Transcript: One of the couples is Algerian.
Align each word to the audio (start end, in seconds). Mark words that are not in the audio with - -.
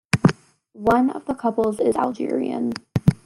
One 0.73 1.11
of 1.11 1.25
the 1.25 1.35
couples 1.35 1.79
is 1.79 1.95
Algerian. 1.95 2.73